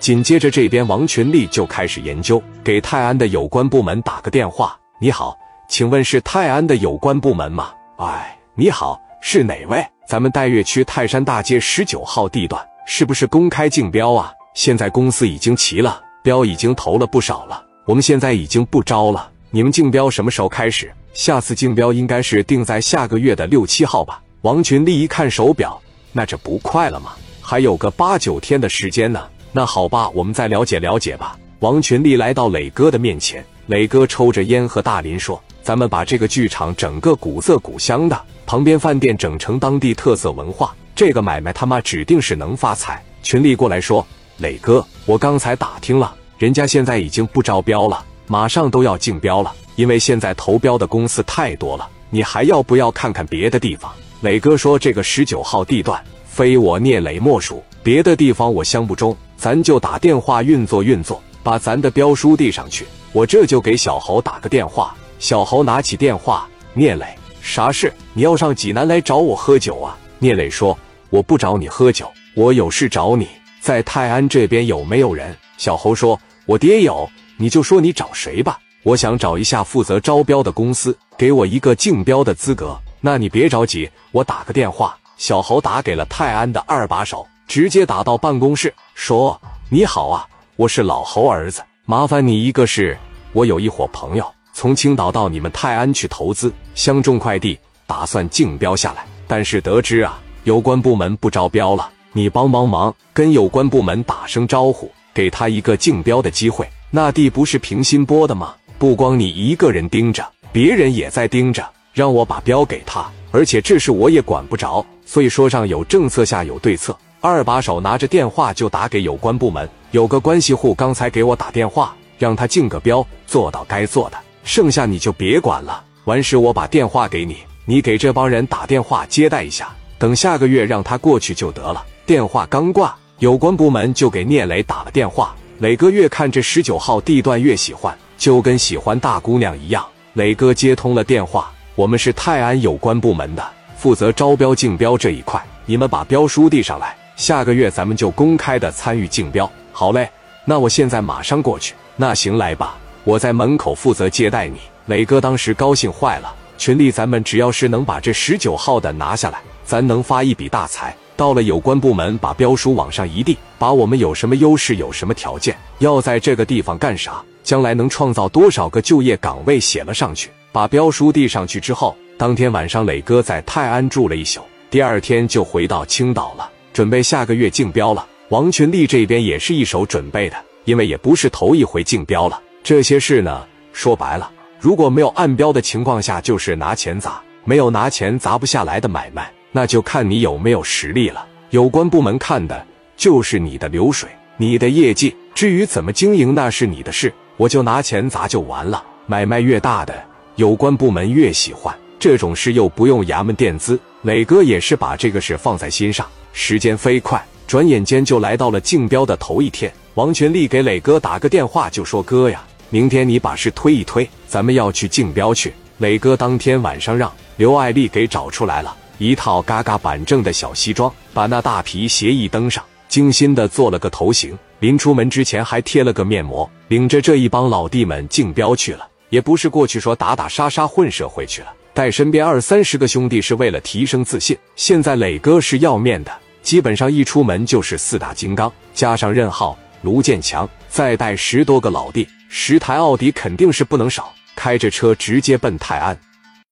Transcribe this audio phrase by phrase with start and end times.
[0.00, 4.74] 紧接着这边王群力就开始研究，给泰安的有关部门打个电话。
[4.98, 5.36] 你好，
[5.68, 7.70] 请问是泰安的有关部门吗？
[7.98, 9.86] 哎，你好，是哪位？
[10.08, 14.32] 咱们岱岳区泰山大街十九号地段是不是公开竞标啊？
[14.54, 19.30] 现在公司已经齐了，标已经投了不少了，我们现在已经不招了。
[19.50, 20.90] 你们竞标什么时候开始？
[21.12, 24.22] 下次竞标应该是定在下个月的六七号吧。
[24.40, 25.78] 王群力一看手表，
[26.10, 27.12] 那这不快了吗？
[27.42, 29.28] 还有个八九天的时间呢。
[29.52, 31.36] 那好吧，我们再了解了解吧。
[31.58, 44.06] 王群力来到磊哥的面前，磊哥抽着烟和大林说：“咱们把这个剧场整个古色古香的，旁边饭店整成当地特色文化，这个买卖他妈指定是能发财。”群力过来说
[44.38, 51.88] ：“磊哥，我刚才打听了，人家现在已经不招标了，马上都要竞标了，因为现在投标的公司太多了。
[52.08, 62.86] 你还要不要看看别的地方？”磊哥说：“这个十九号地段，非我聂磊莫属，别的地方我相不中。”咱就打电话运作运作，把咱的标书递上去。
[63.10, 64.94] 我这就给小侯打个电话。
[65.18, 67.06] 小侯拿起电话：“聂磊，
[67.40, 67.90] 啥事？
[68.12, 73.26] 你要上济南来找我喝酒啊？”聂磊说：“我不找你喝酒，我有事找你。
[73.62, 78.58] 在泰安这边有没有人？”小侯说：“我爹有，你就说你找谁吧。
[78.82, 82.78] 我想找一下负责招标的公司，给我一个竞标的资格。
[83.00, 87.26] 那你别着急，我打个电话。”小侯打给了泰安的二把手。
[87.50, 89.36] 直接打到办公室说
[89.68, 92.96] ：“你好啊，我是老侯儿子，麻烦你一个事。
[93.32, 99.04] 我有一伙朋友从青岛到你们泰安去投资，相中快递，打算竞标下来。
[99.26, 106.70] 但是得知啊，有关部门不招标了，你帮帮忙，跟有关部门打声招呼，给他一个竞标的机会。
[106.88, 108.54] 那地不是平心拨的吗？
[108.78, 113.10] 不光你一个人盯着，别人也在盯着，让我把标给他。
[113.32, 125.84] 而且这事我也管不着，所以说上有政策，下有对策。”二把手拿着电话就打给有关部门，有个关系户刚才给我打电话，让他竞个标，做到该做的，剩下你就别管了。
[126.04, 127.36] 完事我把电话给你，
[127.66, 131.84] 你给这帮人打电话接待一下，等下个月让他过去就得了。
[132.06, 135.34] 电话刚挂，有关部门就给聂磊打了电话。
[135.58, 139.84] 磊哥越看这十九号地段越喜欢，就跟喜欢大姑娘一样。
[140.14, 146.96] 磊哥接通了电话，我们是泰安有关部门的，负责招标竞标这一块，你们把标书递上来。
[147.20, 150.08] 下个月咱们就公开的参与竞标，好嘞，
[150.46, 151.74] 那我现在马上过去。
[151.94, 154.56] 那行来吧，我在门口负责接待你。
[154.86, 160.96] 磊哥当时高兴坏了，群里咱们只要是能把这十九号的拿下来，咱能发一笔大财。
[161.14, 170.30] 到了有关部门把标书往上一递，把我们有什么优势、有什么条件，要在这个地方干啥，将来能创造多少个就业岗位写了上去。
[170.52, 176.50] 把标书递上去之后，当天晚上磊哥在泰安住了一宿，第二天就回到青岛了。
[176.72, 182.40] 准备下个月竞标了，王群力这边也是一手准备的，因为也不是头一回竞标了。
[182.62, 191.26] 这些事呢，说白了，如果没有暗标的情况下，就是拿钱砸，没有拿钱砸不下来的买卖，那就看你有没有实力了。
[191.50, 192.64] 有关部门看的
[192.96, 198.84] 就是你的流水、你的业绩，至于怎么经营，那是你的事，我就拿钱砸就完了。
[199.06, 199.94] 买卖越大的，
[200.36, 203.80] 有关部门越喜欢，这种事又不用衙门垫资。
[204.02, 206.06] 磊哥也是把这个事放在心上。
[206.32, 209.72] 时间飞快，转眼间就来到了竞标的头一天。
[209.94, 224.38] 王全力给磊哥打个电话，就说：“哥呀，明天你把事推一推，咱们要去竞标去。”磊哥当天晚上让刘爱丽给找出来了一套嘎嘎板正的小西装，把那大皮鞋一登上，精心的做了个头型。
[224.60, 228.86] 临出门之前还贴了个面膜，领着这一帮老弟们竞标去了。
[229.08, 231.48] 也不是过去说打打杀杀混社会去了。
[231.72, 234.36] 带身边二三十个兄弟是为了提升自信。
[234.56, 244.12] 现在磊哥是要面的，基本上一出门就是四大金刚，加上任浩、卢建强，再带十多个老弟，十台奥迪肯定是不能少。
[244.36, 245.98] 开着车直接奔泰安。